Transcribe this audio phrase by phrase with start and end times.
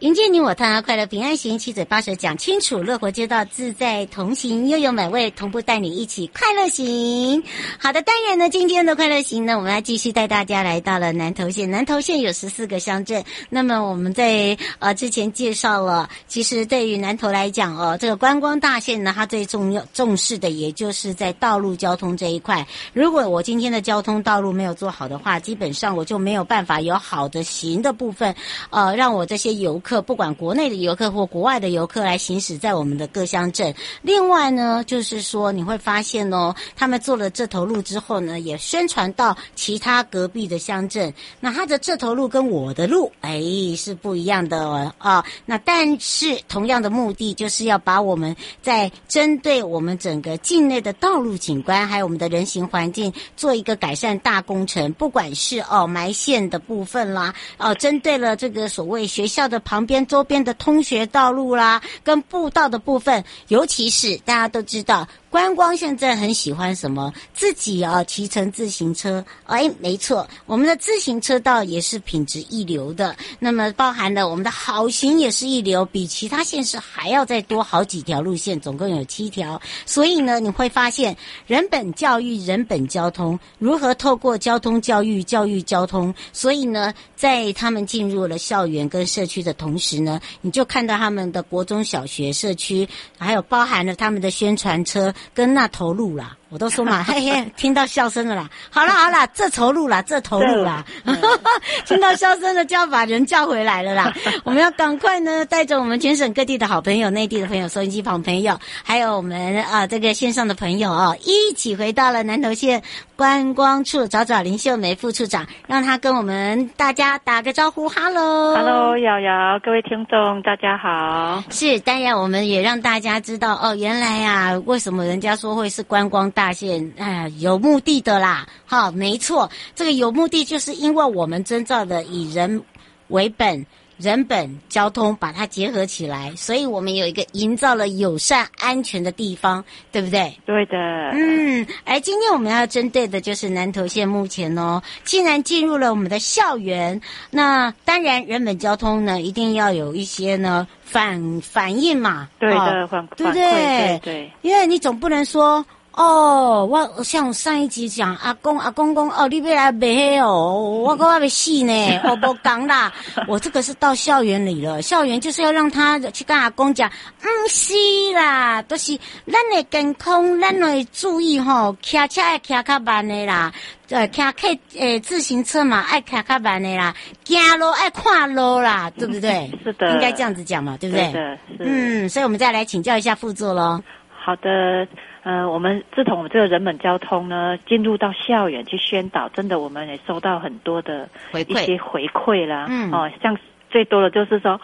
[0.00, 7.42] 迎接你我他，快乐平安行，七嘴八舌讲清楚，乐活街道自在同行，又有美味同步带你一起快乐行。
[7.80, 11.68] 好的，当然呢，今天的快乐行呢，我们要继续带大家来到了南投县。
[11.68, 22.64] 南投县有十四个乡镇，那么我们在呃之前介绍了，其实对于南投来讲哦，这个观光大县呢，它最重要重视的也就是在道路交通这一块。
[22.92, 28.32] 如果我今天的交通道路没有做好的话，基本上我就没有办法有好的行的部分，
[28.70, 29.87] 呃，让我这些游客。
[29.88, 33.74] 客不管国内的游客或国外的游客来行驶在我们的各乡镇。
[34.02, 41.10] 另外呢，就是说你会发现哦，他们做了这头路之后呢，也宣传到其他隔壁的乡镇。
[41.40, 43.40] 那他的这头路跟我的路，哎，
[43.78, 45.24] 是不一样的哦。
[45.46, 54.92] 那但是同样的目的，就是要把我们在针对我们整个境内的道路景观，还有我们的人行环境，做一个改善大工程。
[54.92, 59.77] 不管是哦埋线的部分啦，哦，针对了这个所谓学校的旁。
[59.78, 65.06] 旁边周边的通学道路啦，跟步道的部分，尤其是大家都知道。
[65.30, 67.12] 观光现在很喜欢什么？
[67.34, 73.14] 自己啊骑乘自行车，哎，没错，我们的自行车道也是品质一流的。
[73.38, 79.60] 那么包含了我们的好行也是一流，比其他县市还要再多好几条路线，总共有七条。
[79.84, 81.14] 所以呢，你会发现
[81.46, 86.14] 人本教育、人本交通如何透过交通教育、教育交通。
[86.32, 92.88] 所以呢，在他们进入了校园跟社区的同时呢，你就看到他们的国中小学社区，
[93.18, 95.14] 还有包含了他们的宣传车。
[95.34, 96.34] 跟那头鹿啦。
[96.50, 98.48] 我都说嘛， 嘿嘿，听到笑声了啦。
[98.70, 100.82] 好了好了，这头鹿啦，这头鹿啦，
[101.84, 104.10] 听到笑声了就要把人叫回来了啦。
[104.44, 112.82] 我们要赶快呢，带着我们全省各地的好朋友、内地的朋友、收音机旁朋友，还有我们啊这个线上的朋友哦，一起回到了南投县
[113.14, 117.90] 观光处，找找林秀梅副处长，让他跟我们大家打个招呼。
[117.90, 121.44] 哈喽，哈喽，瑶瑶，各位听众大家好。
[121.50, 126.92] 是，当然我们也让大家知道哦，原来呀、啊，为什么人家说会是观光大县？
[126.98, 132.62] 哎，有目的的啦，哈，没错，这个有目的就是因为我们遵照的以人
[133.08, 133.64] 为本。
[133.98, 140.32] 人本交通把它结合起来，所以我们有一个营造了友善安全的地方，对不对？
[140.46, 140.76] 对的。
[141.12, 147.00] 嗯，而今天我们要针对的就是南投县目前哦，既然进入了我们的校园，
[147.30, 153.42] 那当然人本交通呢一定要有一些呢反反应嘛，对的，反对不对？
[153.42, 155.64] 对对，因为你总不能说。
[155.98, 162.92] 哦，我像我上一集讲阿公阿公公哦，你别来买哦，我讲我要死呢，我不讲啦，
[163.26, 166.88] 我这个是到校园里了，校园就是要让他去跟阿公讲，
[167.20, 167.74] 嗯是
[168.14, 173.52] 啦，都、就是咱的健康，咱会注意吼，骑车爱骑较慢的啦，
[173.88, 176.94] 呃，骑客诶自行车嘛爱骑较慢的啦，
[177.24, 179.50] 走路爱看路啦，对不对？
[179.64, 181.06] 是的，应该这样子讲嘛，对不对？
[181.06, 183.82] 是的，嗯，所以我们再来请教一下副座喽。
[184.24, 184.86] 好的。
[185.22, 191.08] 呃，我们自从我们这个人本交通呢，进入到校园去宣导，真的我们也收到很多的
[191.46, 192.66] 一些回馈啦。
[192.68, 193.36] 嗯，哦，像
[193.68, 194.60] 最多的就是说，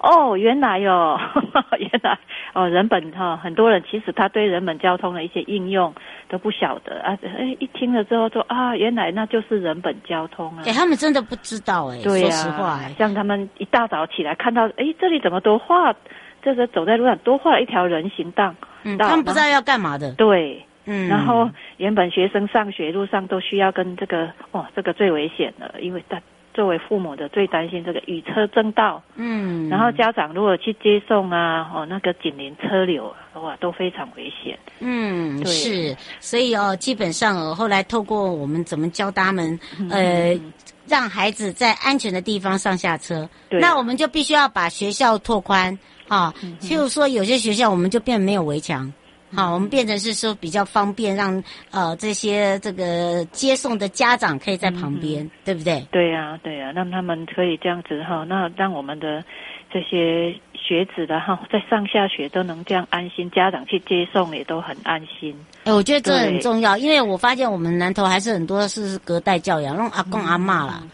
[0.00, 1.20] 哦，原来哟、哦，
[1.78, 2.18] 原来
[2.52, 5.94] 哦，人本哈、哦，很多人其实他对人本交通的一些应用
[6.28, 7.16] 都不晓得啊。
[7.22, 10.64] 哎，一听了之后说啊，原来那就是人本交通啊。
[10.66, 15.94] 哎，他们真的不知道哎，对呀、啊，说实话，像他们一大早起来看到，哎，这里怎么都画，
[16.42, 18.54] 这个走在路上多画了一条人行道。
[18.82, 20.12] 嗯，他们不知道要干嘛的。
[20.12, 26.20] 对，嗯，然后原本学生上学路上都需要跟这个哦，这个最危险的，因为他
[26.54, 34.58] 作为父母的最担心这个与车争道，嗯，然后家长如果去接送啊，哦，那个紧邻车流，哇，都非常危险。
[34.80, 39.58] 嗯，对是，所以哦，基本上哦，后来透过我们怎么教他们，
[39.90, 40.34] 呃。
[40.34, 40.52] 嗯
[40.84, 45.78] 让孩子在安全的地方上下车，对那我们就必须要把学校拓宽
[46.08, 46.32] 啊。
[46.60, 48.92] 譬如说，有些学校我们就变没有围墙，
[49.34, 55.86] 好、啊，我们变成是说比较方便让，让呃这些这个接送的家长可以在旁边，嗯、对不对？
[55.90, 59.24] 对呀、啊，对呀、啊，让他们可以这样子哈，那让我们的
[59.72, 60.34] 这些。
[60.64, 65.34] 学子的哈，在上下学都能这样安心，家长去接送也都很安心。
[65.64, 70.84] 哎，我觉得这很重要，因为我发现我们南投还是很多是隔代教养，那种阿公阿妈啦，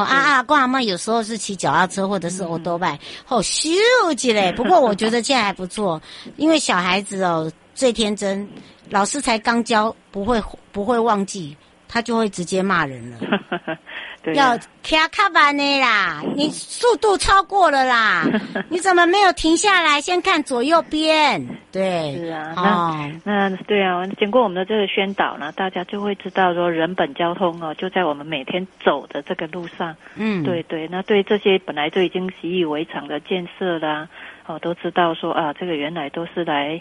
[0.00, 2.98] 哦啊啊公阿妈有时候是骑脚踏车或者是欧多拜，
[3.28, 3.70] 哦咻
[4.16, 4.50] 起来。
[4.56, 6.00] 不过我觉得现在还不错，
[6.36, 8.48] 因为小孩子哦最天真，
[8.88, 10.42] 老师才刚教，不会
[10.72, 11.56] 不会忘记，
[11.88, 13.18] 他就会直接骂人了。
[14.22, 18.24] 对啊、要卡卡班的啦， 你速度超过了啦，
[18.68, 21.46] 你怎么没有停下来先看左右边？
[21.72, 29.94] 对，是啊，哦、那那对啊，经过我们的这个宣导呢，大家就会知道说人本交通哦，就在我们每天走的这个路上。
[30.16, 34.08] 嗯，对对，那对这些本来就已经习以为常的建设啦，
[34.50, 36.80] 哦，都知道说啊，这个原来都是来。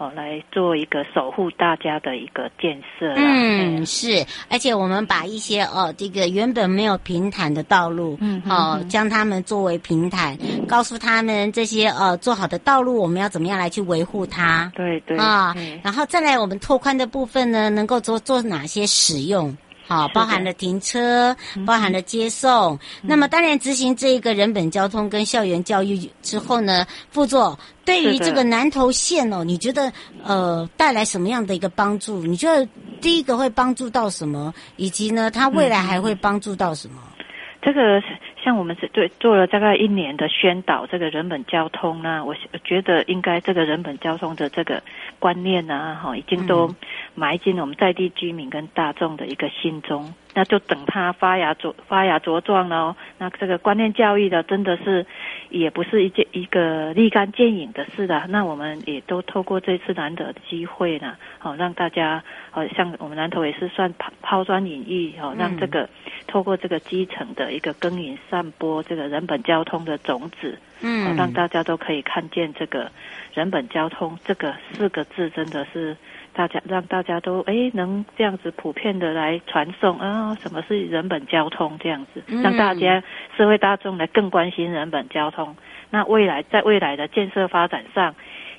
[0.00, 3.12] 哦，来做一个守护大家的一个建设。
[3.16, 14.72] 嗯，是，而且我们把一些哦，这个原本没有平坦的道路，嗯，哦，将他们作为平坦，告诉他们这些呃做好的道路，我们要怎么样来去维护它？
[14.74, 19.54] 对对啊，然后再来我们拓宽的部分呢，能够做做哪些使用？
[19.90, 22.78] 好，包含了停车，包含了接送。
[23.02, 29.92] 嗯、那么，当然执行这一个人本交通跟校园教育之后呢，副座对于这个南投县哦，你觉得
[30.22, 32.24] 呃带来什么样的一个帮助？
[32.24, 32.64] 你觉得
[33.00, 34.54] 第一个会帮助到什么？
[34.76, 36.94] 以及呢，它未来还会帮助到什么？
[37.18, 37.24] 嗯、
[37.60, 38.00] 这个
[38.42, 42.34] 像我们是对做了大概一年的宣导，这个人本交通呢，我
[42.64, 44.82] 觉得应该这个人本交通的这个
[45.18, 46.74] 观念呢，哈，已经都。
[47.16, 52.96] 埋进我们在地居民跟大众的一个心中，那就等它发芽茁发芽茁壮了哦。
[53.18, 55.04] 那这个观念教育的真的是，
[55.48, 58.26] 也不是一件一个立竿见影的事的。
[58.28, 65.88] 那我们也都透过这次难得的机会呢，好让大家，好像我们南投也是算抛抛砖引玉，好让这个
[66.26, 72.90] 透过这个基层的一个耕耘散播这个人本交通的种子，嗯，让大家都可以看见这个
[73.34, 75.96] 人本交通这个四个字真的是。
[76.40, 83.04] 大家让大家都哎能这样子普遍的来传送啊，什么是人本交通这样子，让大家
[83.36, 85.54] 社会大众来更关心人本交通。
[85.90, 88.14] 那未来在未来的建设发展上，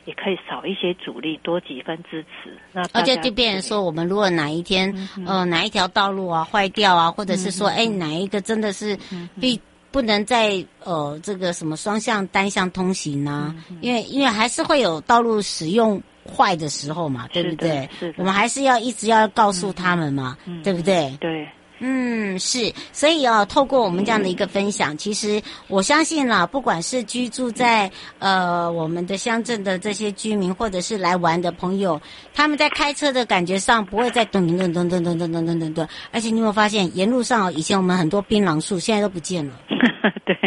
[0.05, 2.55] 也可以少一些阻力，多几分支持。
[2.71, 8.95] 那而且就变成说，我们如果哪一天、嗯、呃哪一条道路啊坏掉啊，或者是说哎、嗯、哪一个真的是
[9.39, 15.99] 必不能再呃这个什么双向单向通行啊，嗯、因为因为还是会有道路使用。
[16.25, 17.89] 坏的时候嘛，对不对？
[18.17, 21.15] 我们还是要一直要告诉他们嘛，嗯、对不对？
[21.19, 21.47] 对，
[21.79, 22.71] 嗯，是。
[22.93, 31.99] 所以哦，透过我们这样的一个分享，其实我相信啦，不管是居住在呃我们的乡镇的这些居民，或者是来玩的朋友，
[32.35, 35.87] 他们在开车的感觉上不会再噔噔噔噔噔噔噔噔噔噔噔。
[36.11, 39.53] 而且你有没有发现，沿路上以前我们很多槟榔树，现在都不见了。
[40.25, 40.37] 对。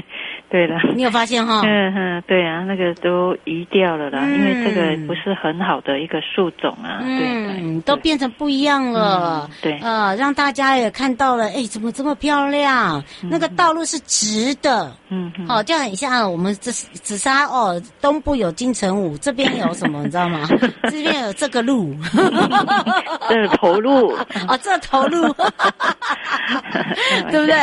[0.55, 1.63] 对了， 你有发现哈？
[1.65, 13.03] 嗯哼，对啊，那个都移掉了啦，嗯、因为这个不是很好的一个树种啊，嗯，对都变成不一样了，嗯、对，呃，让大家也看到了，哎，怎么这么漂亮？
[13.25, 20.49] 嗯、那个道路是直的，嗯，好、哦，就很像我们这紫砂哦，东部有金城武，这边有什么 你知道吗？
[20.85, 21.97] 这边有这个路，
[23.29, 24.13] 这头路，
[24.47, 25.35] 哦，这头路，
[27.33, 27.57] 对不对？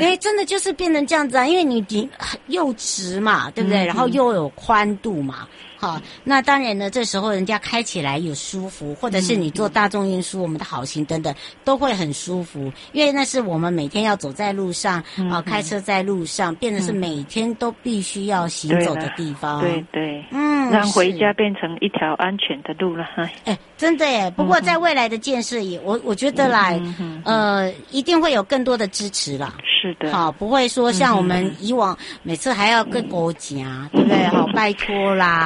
[0.00, 2.10] 哎，真的就是变成这样子啊，因为你你。
[2.48, 3.84] 又直嘛，对不对？
[3.84, 5.46] 嗯、然后又有宽度嘛，
[5.84, 19.60] 好，那当然呢，这时候人家开起来有舒服，或者是你坐大众运输，我们的好行等等都会很舒服，因为那是我们每天要走在路上啊，嗯、开车在路上，变得是每天都必须要行走的地方。
[19.60, 23.04] 对对，嗯，让回家变成一条安全的路了。
[23.44, 24.30] 哎，真的耶！
[24.34, 29.54] 不过在未来的建设也，我我觉得啦，嗯、呃，一定会有更多的支持啦。
[29.62, 34.26] 是的，好，不会说像我们以往每次还要跟国家，对不对？
[34.28, 35.44] 好，拜托啦，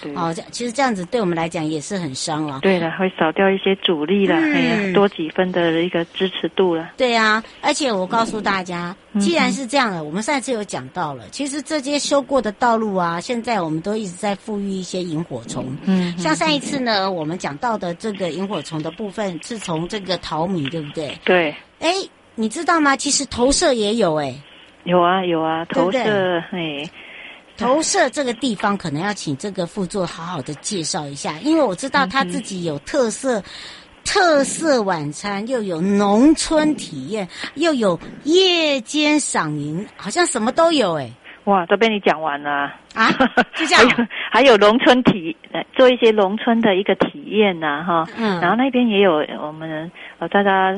[0.00, 2.60] 对，好，这其实这样子对我们来讲也是很伤了。
[2.62, 6.90] 对了，会少掉一些阻力了，嗯，多几分的一个支持度了。
[6.96, 15.66] 对啊，而且我告诉大家，既然是这样的，我们上次有讲到了，其实这些修过的道路啊，现在我们都一直在富裕一些萤火虫。
[15.84, 21.18] 嗯，像上一次呢，我们讲到的这个萤火虫的部分是从这个淘米，对不对？
[21.24, 21.54] 对。
[21.80, 21.92] 哎，
[22.34, 22.96] 你知道吗？
[22.96, 24.34] 其实投射也有哎，
[24.84, 26.88] 有啊有啊，投射哎，
[27.58, 33.42] 投射这个地方可能要请这个副座好好的介绍一下，因为我知道他自己有特色，
[34.04, 41.10] 特色晚餐又有农村体验，又有夜间赏萤，好像什么都有哎。
[41.44, 43.08] 哇，都被你讲完了啊！
[43.54, 45.36] 就这样，还有农村体，
[45.74, 50.76] 做一些农村的一个体验呐，哈，嗯，然后那边也有我们呃大家。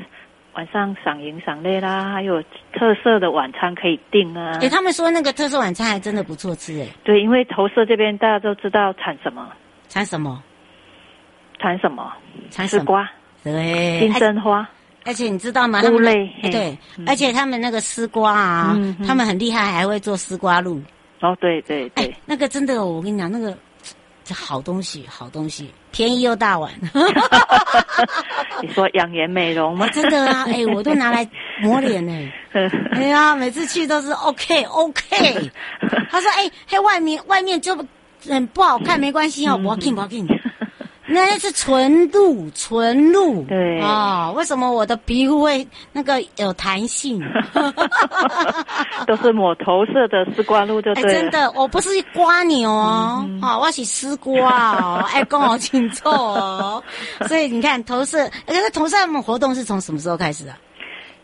[0.59, 4.55] 晚上赏萤赏类啦，还有特色的晚餐可以订啊！
[4.55, 6.87] 哎、欸，他们说那个特色晚餐还真的不错吃哎。
[7.05, 9.53] 对，因为投射这边大家都知道产什么？
[9.89, 10.43] 产什么？
[11.61, 12.13] 产什么？
[12.51, 13.09] 产丝瓜。
[13.45, 14.69] 对，金针花。
[15.05, 15.81] 而且你知道吗？
[15.81, 16.29] 菇类。
[16.43, 20.83] 对，嗯、而且他们那个丝瓜啊，嗯、他们很厉害，还会做丝瓜露。
[21.21, 23.57] 哦，对对对、欸，那个真的，我跟你讲，那个。
[24.25, 26.71] 这好东西，好东西，便宜又大碗。
[28.63, 29.89] 你说养颜美容吗？
[29.93, 31.29] 真的啊， 哎，我都拿来
[31.61, 32.33] 抹脸呢。
[32.93, 35.51] 哎呀，每次去都是 OK OK。
[36.11, 37.77] 他说：“哎，嘿，外面外面就
[38.29, 40.27] 很不好看，没关系哦，不要紧不要紧。”
[41.09, 43.43] 那是纯露，纯露。
[43.45, 47.21] 对啊、哦，为什么我的皮肤会那个有弹性？
[49.07, 51.13] 都是抹头色的丝瓜露，就对、欸。
[51.13, 56.83] 真的，我不是刮你哦，嗯、哦，我是丝瓜哦，哎，跟我清楚哦。
[57.27, 60.55] 所以你看头色，可是头色我们活动是从什么时候开始的？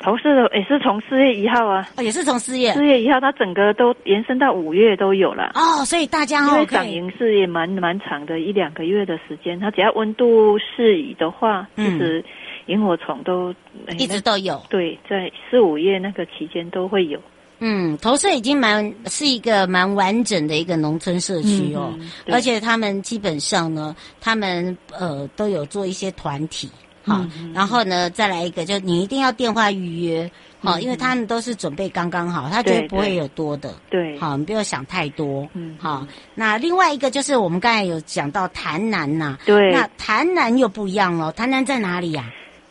[0.05, 2.73] 投射的也是从四月一号啊，哦，也是从四月。
[2.73, 5.53] 四月一号，它整个都延伸到五月都有了。
[5.55, 12.23] 哦，所以大家哦，因为赏萤是也蛮蛮长的，一两个月的时间，它只要温度适宜的话，其实
[12.67, 13.55] 萤火虫都
[13.99, 17.19] 一直都有，对，在四五月那个期间都会有。
[17.61, 26.69] 嗯，投射已经蛮是一个蛮完整的一个农村社区哦，嗯、而且他们基本上呢，他们呃都有做一些团体。
[27.05, 30.31] 好，然后呢，再来一个，就你一定要电话预约，
[30.61, 42.25] 好，因为他们都是准备刚刚好，他绝对不会有多的，对，好，你不要想太多，嗯，好，那另外一个就是我们刚才有讲到台南呐，对，那台南又不一样了，台南在哪里呀？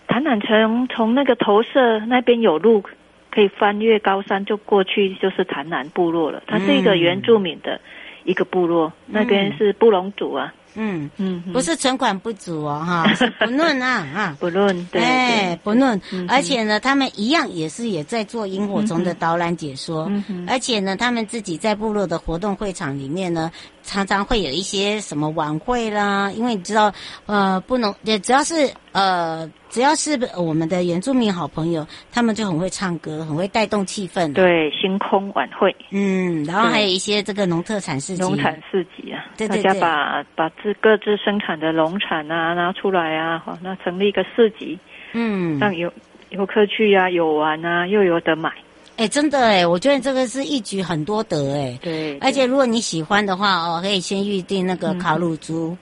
[0.07, 2.83] 台南从从那个投射那边有路
[3.31, 7.79] 可以翻越高山就过去，就是台南部落了，它是一个原住民的
[8.23, 10.53] 一个部落，那边是布隆族啊。
[10.75, 11.09] 嗯。
[11.17, 20.11] 嗯，不是存款不足哦，哈， 是不论啊啊，不论，对，哎，不论，而且呢，他们一样也是也在做萤火虫的导览解说，
[20.47, 23.51] 而且呢，他们自己在部落的活动会场里面呢，
[23.83, 26.91] 常常会有一些什么晚会啦，因为你知道，
[27.25, 29.49] 呃，不能也只要是呃。
[29.73, 34.31] 只要是我们的原住民好朋友，他们就很会唱歌，很会带动气氛。
[34.31, 44.79] 对，星空晚会，嗯，然后还有一些这个农特产市集，农产市集啊，对对对，大家把把自各自生产的农产啊拿出来啊，好，那成立一个市集，
[45.11, 45.91] 嗯，让游
[46.29, 48.49] 游客去、啊，有玩啊，又有得买。
[48.95, 55.75] 哎，真的哎，我觉得这个是一举很多得哎，对，而且如果你喜欢的话哦，可以先预定那个烤乳猪，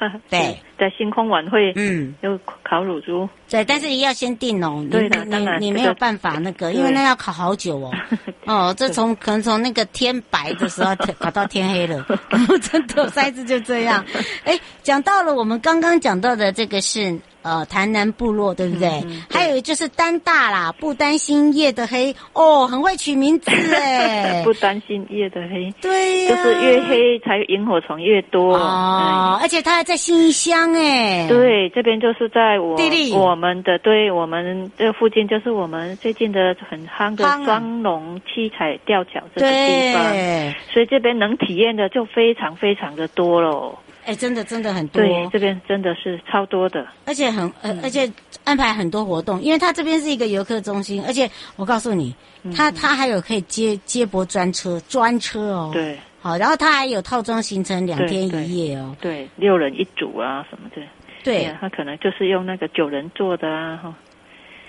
[0.00, 0.56] 嗯、 对。
[0.82, 4.84] 在星空晚会，嗯，有烤乳猪，对，但是也要先定哦。
[4.90, 7.92] 对的，当然你没有办法那个，因为那要烤好久哦。
[8.46, 12.04] 哦，这从可能从那个天白的时候烤到天黑了，
[12.60, 14.04] 真的，塞子就这样。
[14.42, 18.90] 哎，讲到了我们刚刚讲到的这个是呃台南部落，对不对？
[19.30, 22.12] 还有就是丹大啦，不担心夜的黑。
[22.32, 28.56] 哦，很会取名字哎，不担心夜的黑，对呀，就是越黑才萤火虫越多。
[28.56, 30.32] 哦，而且它还在信义
[30.72, 30.82] 乡。
[30.82, 32.76] 哎，对，这边就是在我
[33.14, 40.54] 我们的，对我们这附近就是我们最近的很夯的双龙七彩吊桥这个地方，对。
[40.72, 43.78] 所以这边能体验的就非常非常的多喽。
[44.04, 48.10] 哎，真的真的很多，对，这边真的是超多的，而且很呃，而且
[48.42, 52.12] 安排很多活动，因为它这边是一个游客中心，而且我告诉你，
[52.56, 55.96] 它它还有可以接接驳专车专车哦，对。
[56.22, 60.80] 好，然后它还有套装行程两天一夜哦，对，对，六人一组啊什么的，
[61.24, 63.92] 对，它可能就是用那个九人座的啊哈，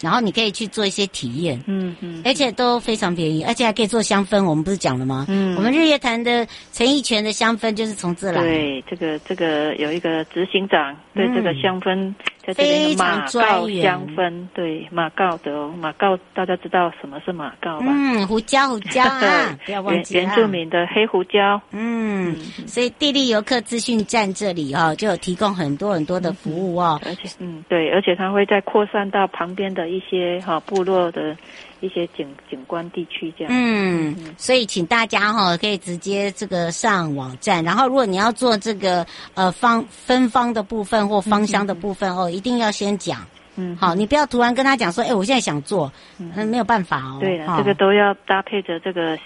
[0.02, 5.28] 然后你可以去做一些体验，嗯嗯，而且都非常便宜，而且还可以做香氛，我们不是讲了吗？
[5.30, 12.12] 嗯，我们日月潭的陈义全的香氛就是从这来，对，这个这个有一个执行长对这个香氛
[12.46, 17.86] 在这边非有马告香氛，对马告的哦，马告大家知道什么是马告吧？
[17.88, 22.36] 嗯，胡椒胡椒啊， 不要忘原记啊原住民的黑胡椒，嗯，
[22.68, 27.00] 所以地利游客资讯站这里哦，就有提供很多很多的服务哦。
[27.06, 31.36] 而且嗯对，而且它会再扩散到旁边的一些哈、部落的
[31.84, 33.54] 一些景景观地区这样。
[33.54, 43.20] 嗯，所以请大家哈、可以直接这个上网站，然后如果你要做这个呃方芬芳的部分或芳香的部分哦，一定要先讲。
[43.56, 47.18] 嗯，好，你不要突然跟他讲说，哎，我现在想做，嗯，没有办法哦。
[47.20, 49.20] 对了，哈这个都要搭配着这个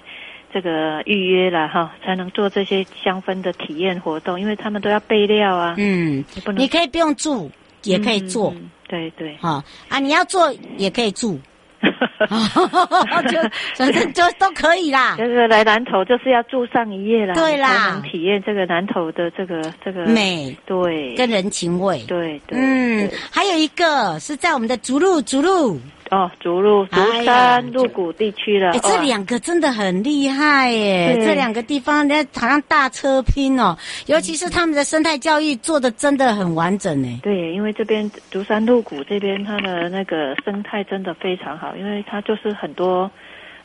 [0.52, 5.76] 这个预约了哈，才能做这些香氛的体验活动，因为他们都要备料啊。
[5.78, 7.50] 嗯你不，能你可以不用住，
[7.84, 8.54] 也可以做。
[8.90, 11.40] 对对，哈啊，你要做也可以住，
[13.30, 15.16] 就反正就都可以啦。
[15.20, 22.04] 这个来南投就是要住上一夜啦，对啦能体验这个南投的这个这个美对跟人情味。
[22.08, 31.14] 对对，嗯，还有一个是在我们的竹路，竹路，哦，竹鹿、竹山、鹿谷地区了，哎，这两个真的很厉害耶！
[31.26, 37.20] 这两个地方，人家好像大车拼哦，尤其是他们的生态教育做的真的很完整呢。
[37.24, 43.10] 对，因为这边竹山鹿谷这边它的那个生态真的非常好，因为它就是很多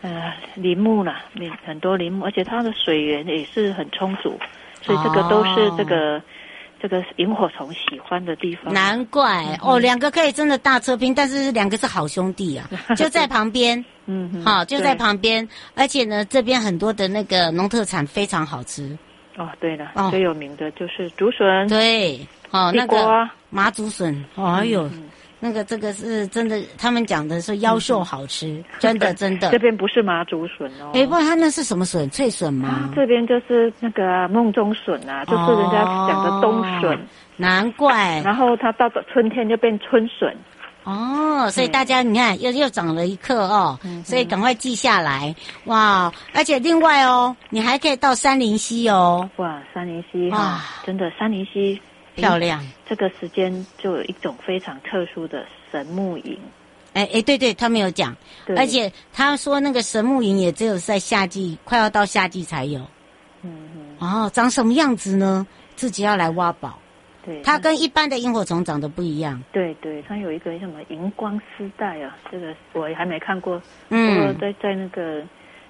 [0.00, 4.38] 呃林木啦，林很多林木，而且它的水源也是很充足，
[4.80, 6.20] 所以这个都是这个、
[6.82, 8.74] 这个萤火虫喜欢的地方。
[8.74, 18.98] 难怪哦，两个可以真的大车拼，但是两个是好兄弟啊， 就在旁边，嗯，好，就在旁边，而且呢，这边很多的那个农特产非常好吃，
[19.36, 20.10] 哦，对了，哦。
[20.10, 23.28] 最有名的就是竹笋、对，哦，那个。
[23.54, 25.10] 麻竹笋，哦，哎呦，嗯
[25.44, 29.58] 那个这个是真的，他们讲的是妖兽好吃， 真的真的这。
[29.58, 32.08] 边不是麻竹笋哦，哎，不，它那是什么笋？
[32.10, 32.90] 脆笋吗啊？
[32.94, 36.98] 这边就是那个啊梦中笋啊，就是人家讲的冬笋，哦
[37.36, 40.32] 难怪然后它到了春天就变春笋。
[40.84, 45.34] 哦，所以大家你看又又长了一课哦，所以赶快记下来
[45.66, 46.12] 哇！
[46.34, 51.80] 而且另外哦，你还可以到三林溪哦，哇，三林溪哇，真的三林溪
[52.14, 52.36] 漂。
[52.36, 52.64] 亮。
[52.88, 56.38] 这个时间就有一种非常特殊的神木营，
[56.92, 58.14] 哎哎，对对，他没有讲，
[58.46, 62.80] 对而且他说那个神木营也只有在夏季，快要到夏季才有。
[63.42, 65.46] 嗯嗯，哦，长什么样子呢？
[65.74, 66.78] 自己要来挖宝。
[67.24, 69.42] 对，它跟一般的萤火虫长得不一样。
[69.52, 75.22] 对对，它有一个什么荧光丝带啊，这个我也还没看过，不过嗯，在在那个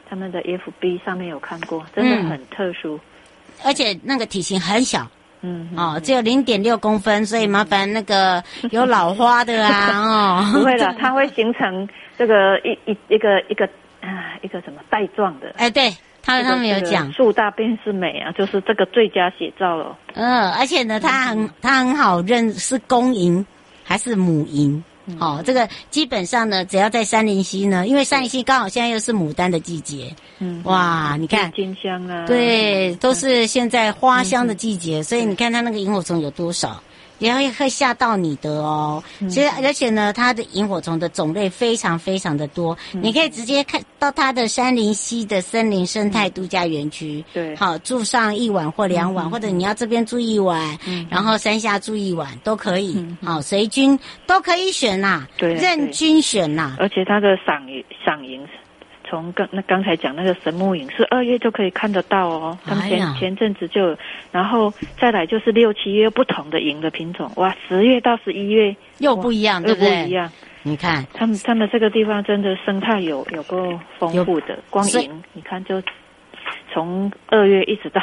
[0.08, 2.98] 他们的 FB 上面有看过，真的嗯很特殊。
[3.62, 5.08] 而且那个体型很小
[5.42, 10.50] 嗯，嗯哦，只有零点六公分，所以麻烦那个 有老花的啊哦。
[10.54, 13.64] 不会的，它会形成这个一一一个一个
[14.00, 15.52] 啊一个什么带状的。
[15.56, 19.98] 哎，对他他们有这个讲，树大便是美啊，就是这个最佳写照了。
[20.14, 23.44] 嗯，而且呢，它很它很好认是公银
[23.84, 24.82] 还是母营。
[25.18, 36.82] 哦，这个基本上呢，只要在山林溪呢，因为山林溪刚好现在又是牡丹的季节，嗯，哇，你看，金香啊，对，都是现在花香的季节，所以你看它那个萤火虫有多少，
[37.22, 39.02] 也会会吓到你的哦。
[39.28, 47.24] 其实而且呢，它的萤火虫的种类非常非常的多，你可以直接看到它的山林溪的森林生态度假园区。
[47.32, 47.54] 对。
[47.56, 50.76] 好住上一晚或两晚，或者你要这边住一晚，
[51.08, 53.06] 然后山下住一晚都可以。
[53.22, 55.62] 好，随军都可以选呐，对对。
[55.62, 56.76] 任君选呐。
[56.78, 58.44] 而且它的赏营赏营，
[59.12, 62.58] 从刚那刚才讲那个神木影是二月就可以看得到哦。
[62.64, 63.94] 他们前、哎前阵子就，
[64.30, 69.90] 然后再来就是六七月不同的影的品种，哇，十月到十一月又不一样，对又不不？
[70.08, 70.32] 一样。
[70.62, 75.82] 你看，他们他们这个地方真的生态有有够丰富的，光影你看就
[76.72, 78.00] 从二月一直到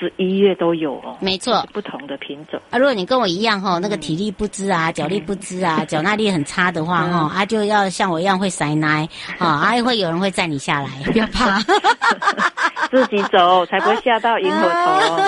[0.00, 1.64] 十一月都有哦，没错。
[1.72, 2.58] 不同的品种。
[2.70, 9.06] 啊，如果你跟我一样哈，那个体力不支啊，脚力不支啊，脚耐力很差的话哈，啊就要像我一样会塞奶
[9.38, 11.60] 啊，啊会有人会载你下来，不要怕。
[12.90, 15.24] 自己走才不会吓到萤火虫。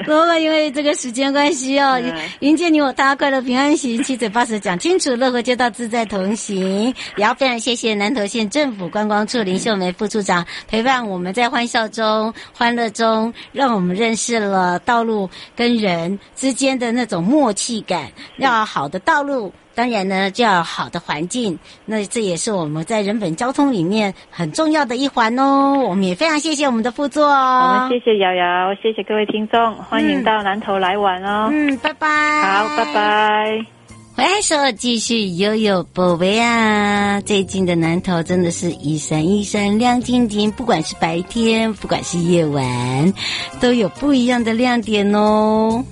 [0.06, 6.86] 不过因为这个时间关系哦，嗯迎接你我他快乐平安行，七嘴八舌讲清楚，乐活街道自在同行。
[7.16, 18.10] 也要非常谢谢南投县政府观光处林秀梅副处长陪伴我们在欢笑中、欢乐中，让我们认识了道路跟人之间的那种默契感。
[18.36, 19.52] 要好的道路。
[19.74, 25.78] 当然呢，就要好的环境，那这也是我们在人本交通里面很重要的一环哦。
[25.88, 27.88] 我们也非常谢谢我们的副座哦我哦们。
[27.88, 31.48] 谢谢瑶瑶，谢谢各位听众，欢迎到南头来玩哦。
[31.52, 32.08] 嗯，拜拜。
[32.42, 32.92] 好，拜。
[32.92, 33.77] 拜。
[34.18, 37.20] 回来时继续悠悠宝贝啊！
[37.20, 43.14] 最近的南头真的是一闪一闪亮晶晶，不管是白天，不管是夜晚，
[43.60, 45.84] 都有不一样的亮点哦。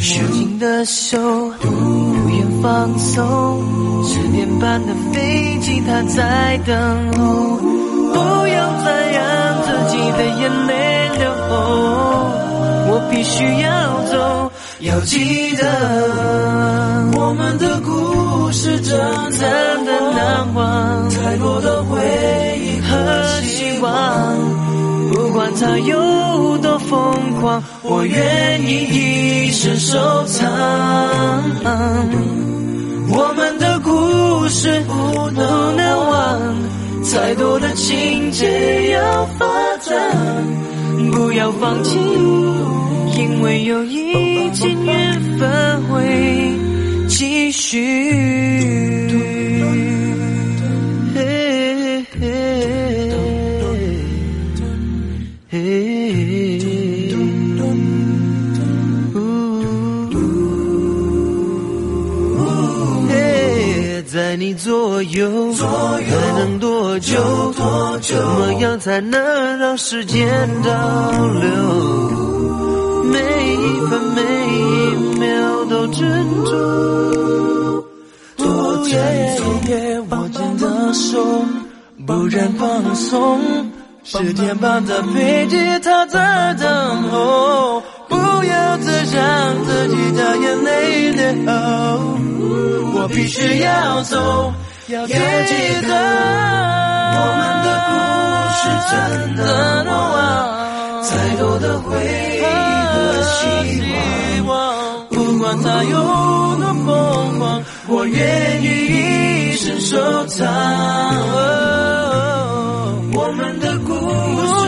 [0.00, 1.18] 手紧的手
[1.60, 7.56] 不愿放松，十点半的飞机它在等候，
[8.12, 10.72] 不要再让自己的眼泪
[11.18, 11.22] 流。
[12.86, 15.62] 我必须要走，要记得
[17.16, 18.96] 我们的故事真
[19.32, 21.98] 真的难忘，太多的回
[22.60, 24.36] 忆和希望，
[25.12, 30.50] 不管它有多疯狂，我愿意一生收藏。
[33.10, 36.56] 我们的故事不能忘，
[37.02, 39.46] 再多的情节要发
[39.82, 39.94] 展，
[41.12, 41.98] 不要放弃。
[43.18, 46.52] 因为有一天缘分会
[47.06, 48.94] 继续。
[55.50, 55.60] 在
[67.12, 68.16] 能多久？
[68.16, 70.26] 怎么样才能让时间
[70.62, 70.70] 倒
[71.40, 71.50] 流？
[73.04, 73.18] 每
[73.54, 76.02] 一分每一秒都珍
[76.44, 76.52] 重，
[78.36, 78.90] 多借
[79.66, 81.44] 借我牵的手，
[82.06, 83.40] 不然放松。
[84.06, 91.22] 十点半的飞机，它在等候，不要再让自己的眼泪流。
[92.96, 94.52] 我必须要走，
[94.88, 95.18] 要记得
[97.16, 97.90] 我们的故
[98.60, 98.92] 事真
[99.34, 99.40] 的
[99.84, 101.88] 难忘，再多的回
[102.36, 102.42] 忆
[102.84, 102.92] 和。
[103.32, 104.52] 希望，
[105.08, 105.96] 不管它有
[106.58, 108.66] 多疯狂，我愿意
[109.52, 110.46] 一生收藏。
[113.14, 113.94] 我们的故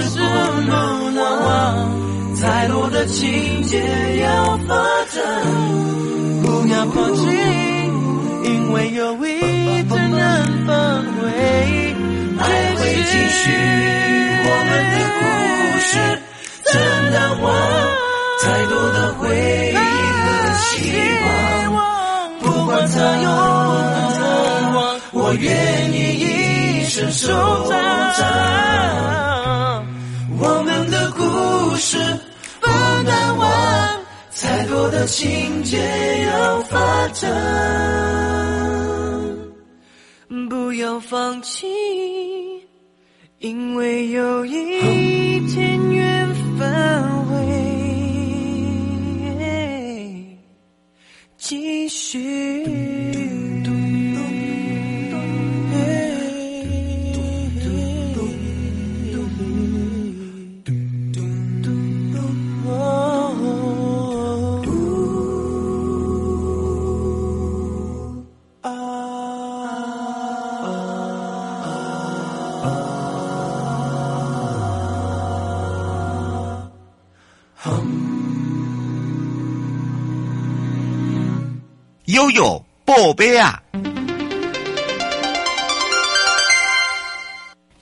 [0.00, 0.24] 事不
[0.62, 1.92] 能忘，
[2.40, 3.82] 太多的情节
[4.22, 4.74] 要发
[5.12, 5.22] 展，
[6.42, 7.20] 不要放弃，
[13.16, 13.40] 继续。
[14.44, 15.20] 我们的故
[15.80, 15.90] 事
[16.64, 16.72] 真
[17.12, 17.44] 难忘。
[18.42, 19.24] 太多的回
[19.72, 20.24] 忆和
[20.60, 20.70] 希
[21.24, 21.34] 望，
[22.40, 23.26] 不管它有
[23.64, 23.74] 多
[24.20, 24.20] 难
[24.74, 24.78] 忘，
[25.12, 25.44] 我愿
[25.92, 27.26] 意一生收
[27.66, 28.22] 藏。
[30.38, 31.22] 我们的故
[31.76, 31.96] 事
[32.60, 33.46] 不难忘，
[34.38, 35.78] 太多的情节
[36.26, 37.32] 要发展，
[40.48, 41.66] 不要放弃，
[43.46, 47.36] 因为有一天缘分会。
[51.38, 53.15] 继续。
[82.86, 83.60] 宝贝啊！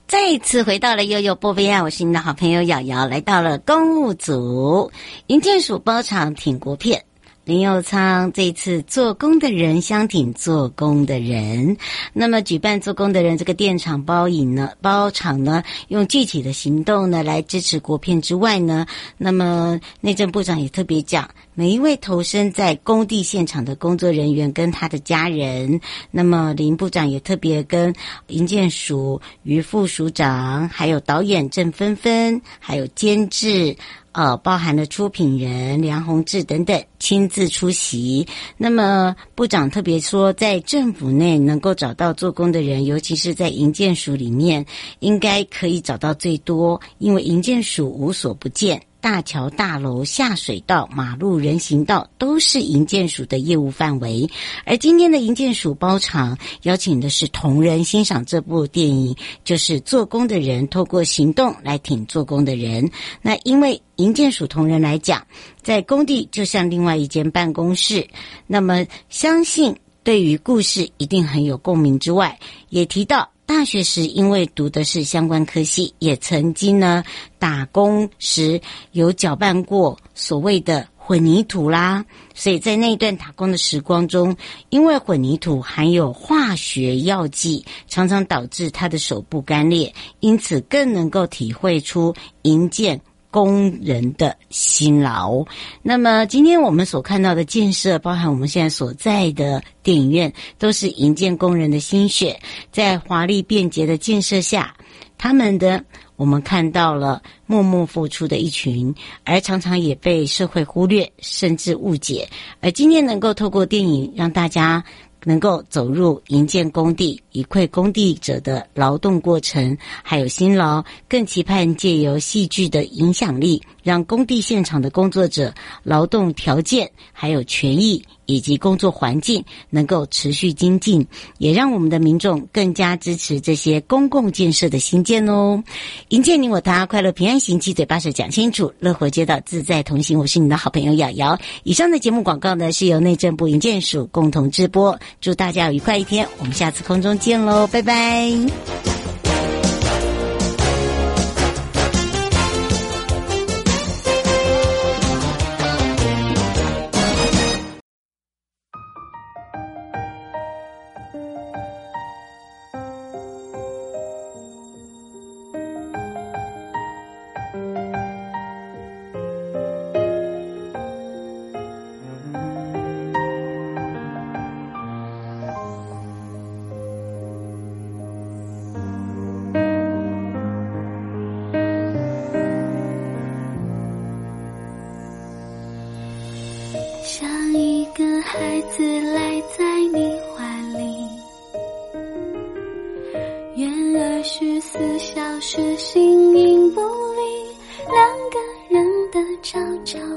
[0.08, 1.82] 再一次回到了悠悠波贝啊！
[1.82, 4.90] 我是你的好朋友瑶瑶，来到了公务组，
[5.26, 7.04] 银建署包场挺国片。
[7.44, 11.76] 林右昌这次做工的人相挺做工的人，
[12.14, 18.86] 那么举办做工的人这个电厂包饮呢，包场呢，用具体的行动呢来支持国片之外呢，
[19.18, 25.78] 那么内政部长也特别讲，每一位投身在工地现场的工作人员跟他的家人，
[26.10, 27.94] 那么林部长也特别跟
[28.28, 33.76] 营建署于副署长，还有导演郑芬芬，还有监制。
[34.14, 38.26] 呃，包含了出品人梁宏志等等亲自出席。
[38.56, 44.64] 那么部长特别说，在政府内能够找到做工的人，尤其是在营建署里面，
[45.00, 48.80] 应该可以找到最多，因为营建署无所不见。
[49.04, 54.26] 大桥、大楼、下水道、马路、人行道都是营建署的业务范围。
[54.64, 59.14] 而今天的营建署包场邀请的是同仁欣赏这部电影，
[59.44, 62.90] 就是做工的人透过行动来挺做工的人。
[63.20, 65.26] 那因为营建署同仁来讲，
[65.60, 68.08] 在工地就像另外一间办公室，
[68.46, 72.38] 那么相信对于故事一定很有共鸣之外，
[72.70, 73.28] 也提到。
[73.46, 77.04] 大学时，因为读的是相关科系，也曾经呢
[77.38, 78.60] 打工时
[78.92, 82.04] 有搅拌过所谓的混凝土啦，
[82.34, 84.34] 所以在那一段打工的时光中，
[84.70, 93.00] 因为混凝土含有化学药剂，常常导致他的手部干裂，因此更能够体会出银建。
[93.34, 95.44] 工人的辛劳。
[95.82, 102.38] 那么，今天我们所看到的建设，包含我们现在所在的电影院，都是营建工人的心血。
[102.70, 104.72] 在华丽便捷的建设下，
[105.18, 108.94] 他们的我们看到了默默付出的一群，
[109.24, 112.28] 而常常也被社会忽略，甚至误解。
[112.60, 114.84] 而今天能够透过电影让大家。
[115.24, 128.02] 能够走入营建工地，一窥工地者的劳动过程，还有辛劳，更期盼借由戏剧的影响力，让工地现场的工作者劳动条件还有权益。
[128.26, 131.06] 以及工作环境能够持续精进，
[131.38, 135.62] 也让我们的民众更加支持这些公共建设的兴建哦。
[136.08, 140.18] 营建你我他，快乐平安行，七嘴八舌讲清楚，乐活街道自在同行。
[140.18, 141.38] 我是你的好朋友瑶瑶。
[141.62, 144.98] 以上的节目广告呢，是由内政部营建署共同直播。
[145.20, 148.93] 祝大家愉快一天，我们下次空中见喽，拜拜。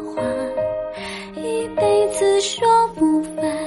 [0.05, 0.21] 话
[1.35, 3.57] 一辈子说不完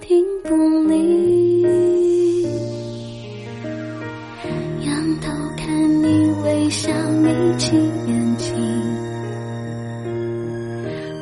[0.00, 0.56] 听不
[0.88, 2.42] 腻
[4.82, 7.76] 仰头看你微笑眯起
[8.06, 8.54] 眼睛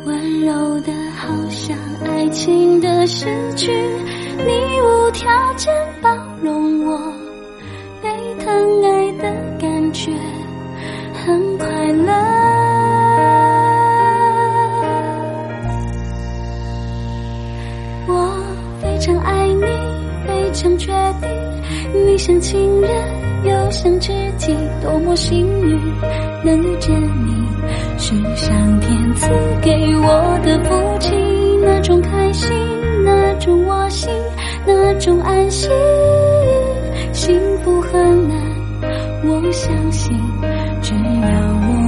[0.06, 3.70] 温柔的好像爱情的诗句
[4.38, 5.81] 你无条件
[22.24, 22.90] 像情人
[23.42, 25.76] 又像知己多么幸运
[26.44, 26.94] 能遇见
[27.26, 27.42] 你。
[27.98, 29.28] 是上天赐
[29.60, 31.10] 给我的福气
[31.64, 32.48] 那种开心
[33.04, 34.08] 那种窝心
[34.64, 35.68] 那种安心。
[37.12, 38.38] 幸福很难
[39.24, 40.16] 我相信
[40.80, 41.28] 只要
[41.66, 41.81] 我